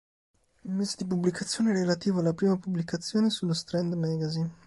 Il 0.65 0.71
mese 0.71 0.95
di 0.97 1.05
pubblicazione 1.05 1.69
è 1.69 1.75
relativo 1.75 2.21
alla 2.21 2.33
prima 2.33 2.57
pubblicazione 2.57 3.29
sullo 3.29 3.53
"Strand 3.53 3.93
Magazine". 3.93 4.49